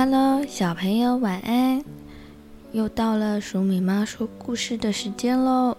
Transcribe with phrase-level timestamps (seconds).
[0.00, 1.82] Hello，小朋友晚安！
[2.70, 5.76] 又到了鼠米妈说故事的时间喽。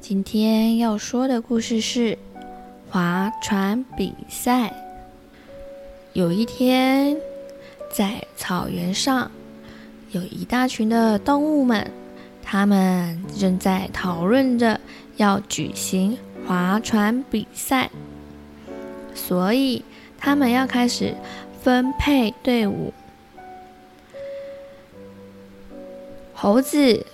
[0.00, 2.18] 今天要说的故事是
[2.90, 4.74] 划船比赛。
[6.12, 7.16] 有一天，
[7.94, 9.30] 在草原上，
[10.10, 11.88] 有一大群的动物们，
[12.42, 14.80] 他们正在讨论着
[15.18, 17.88] 要举行划船比赛，
[19.14, 19.84] 所以
[20.18, 21.14] 他们要开始。
[21.66, 22.94] 分配队伍，
[26.32, 27.04] 猴子、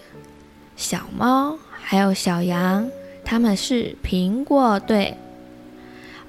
[0.77, 2.91] 小猫还有小羊，
[3.25, 5.15] 他们是苹果队；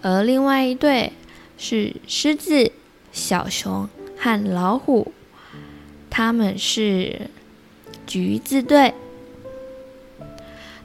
[0.01, 1.11] 而另外一队
[1.57, 2.71] 是狮子、
[3.11, 5.11] 小熊和老虎，
[6.09, 7.29] 他们是
[8.07, 8.93] 橘子队。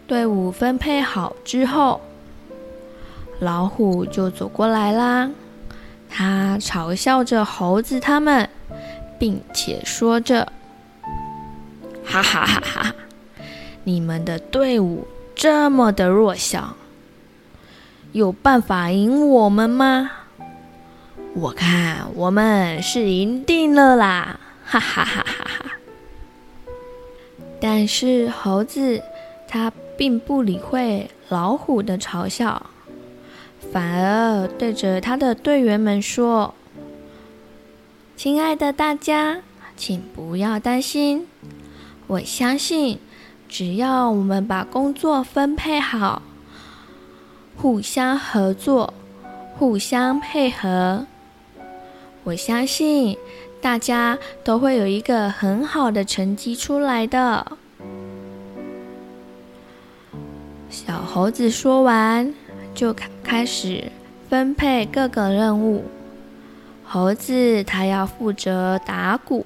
[0.08, 2.00] 队伍分配好之后，
[3.38, 5.30] 老虎就走过来啦。
[6.08, 8.48] 他嘲笑着猴子他们，
[9.18, 10.52] 并且说着
[12.04, 12.94] ：“哈哈哈哈！
[13.84, 16.74] 你们的队伍这么的弱小，
[18.12, 20.10] 有办法赢我们吗？
[21.34, 24.40] 我看我们是赢定了啦！
[24.64, 25.70] 哈哈哈哈哈！”
[27.60, 29.02] 但是猴子
[29.46, 32.66] 他并不理会老虎的嘲笑。
[33.72, 36.54] 反而对着他的队员们说
[38.16, 39.42] ：“亲爱的大家，
[39.76, 41.26] 请不要担心。
[42.06, 42.98] 我相信，
[43.46, 46.22] 只要我们把工作分配好，
[47.56, 48.94] 互相合作，
[49.58, 51.04] 互相配合，
[52.24, 53.18] 我相信
[53.60, 57.52] 大家都会有一个很好的成绩出来的。”
[60.70, 62.32] 小猴子说完。
[62.78, 63.90] 就开开始
[64.30, 65.84] 分配各个任务。
[66.84, 69.44] 猴子它要负责打鼓，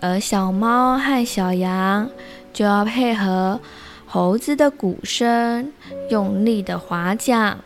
[0.00, 2.08] 而小猫和小羊
[2.52, 3.60] 就要配合
[4.06, 5.72] 猴子的鼓声，
[6.08, 7.58] 用力的划桨。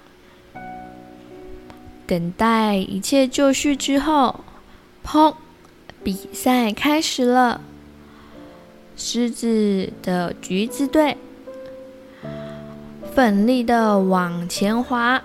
[2.06, 4.40] 等待一切就绪之后，
[5.04, 5.34] 砰！
[6.02, 7.60] 比赛开始了。
[8.96, 11.18] 狮子的橘子队。
[13.18, 15.20] 奋力的往前滑，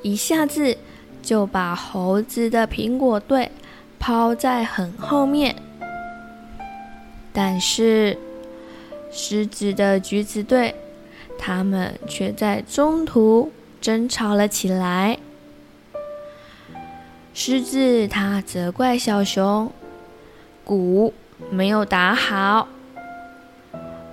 [0.00, 0.78] 一下子
[1.20, 3.50] 就把猴子的苹果队
[3.98, 5.56] 抛在很后面。
[7.32, 8.16] 但是
[9.10, 10.76] 狮子的橘子队，
[11.36, 13.50] 他们却在中途
[13.80, 15.18] 争吵了起来。
[17.34, 19.68] 狮子他责怪小熊，
[20.62, 21.12] 鼓
[21.50, 22.68] 没有打好，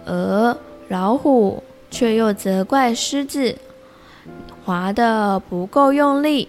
[0.07, 1.61] 而老虎。
[1.91, 3.57] 却又责怪狮子
[4.63, 6.47] 滑得不够用力，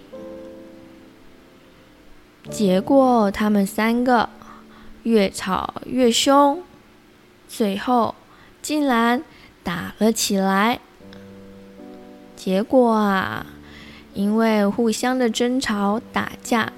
[2.49, 4.29] 结果他们三个
[5.03, 6.61] 越吵越凶，
[7.47, 8.13] 最后
[8.61, 9.23] 竟然
[9.63, 10.79] 打了起来。
[12.35, 13.45] 结果啊，
[14.13, 16.71] 因为互相的争吵打架，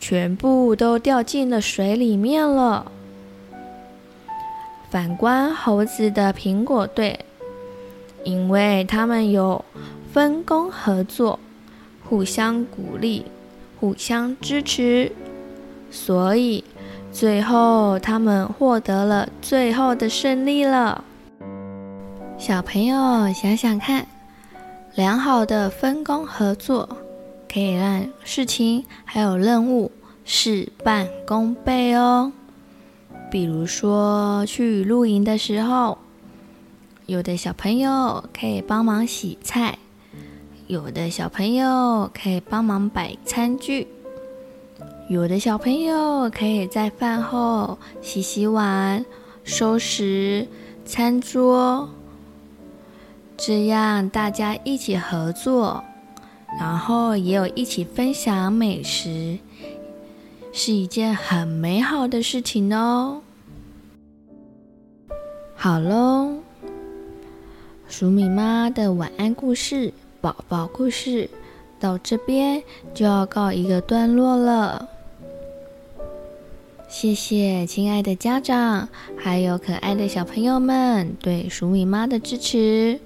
[0.00, 2.90] 全部都掉进了水里面了。
[4.90, 7.24] 反观猴子的苹果队。
[8.24, 9.64] 因为他们有
[10.12, 11.38] 分工合作，
[12.04, 13.24] 互相鼓励，
[13.78, 15.12] 互相支持，
[15.90, 16.64] 所以
[17.12, 21.04] 最后他们获得了最后的胜利了。
[22.36, 24.06] 小朋友想想看，
[24.94, 26.88] 良好的分工合作
[27.52, 29.90] 可以让事情还有任务
[30.24, 32.32] 事半功倍哦。
[33.30, 35.96] 比如说去露营的时候。
[37.08, 39.78] 有的小朋友可以帮忙洗菜，
[40.66, 43.88] 有的小朋友可以帮忙摆餐具，
[45.08, 49.02] 有的小朋友可以在饭后洗洗碗、
[49.42, 50.46] 收拾
[50.84, 51.88] 餐桌，
[53.38, 55.82] 这样大家一起合作，
[56.60, 59.38] 然后也有一起分享美食，
[60.52, 63.22] 是一件很美好的事情哦。
[65.56, 66.42] 好喽。
[67.90, 71.30] 黍米妈的晚安故事、宝宝故事
[71.80, 72.62] 到这边
[72.92, 74.88] 就要告一个段落了。
[76.86, 83.00] 谢谢亲爱的家长，还有可爱的小朋友们对黍米妈的支持。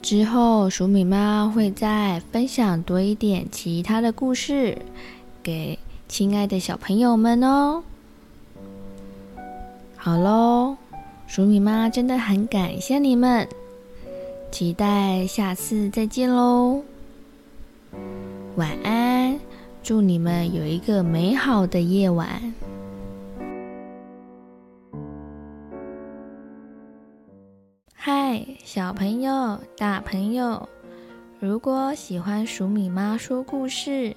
[0.00, 4.78] 之后，黍米妈会再分享多一点其他的故事
[5.42, 7.82] 给亲爱的小朋友们哦。
[9.96, 10.76] 好喽。
[11.26, 13.48] 鼠米妈真的很感谢你们，
[14.52, 16.82] 期待下次再见喽！
[18.54, 19.38] 晚安，
[19.82, 22.54] 祝你们有一个美好的夜晚。
[27.92, 30.68] 嗨，小朋友、大朋友，
[31.40, 34.14] 如果喜欢鼠米妈说故事，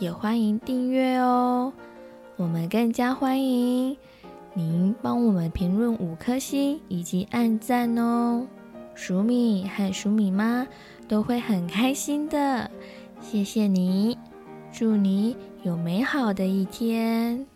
[0.00, 1.72] 也欢迎订阅哦。
[2.36, 3.96] 我们更加欢迎
[4.58, 8.44] 您帮我们评论五颗星以及按赞哦。
[8.96, 10.66] 黍米和黍米妈
[11.06, 12.68] 都会很开心的，
[13.20, 14.18] 谢谢你，
[14.72, 17.46] 祝你有美好的一天。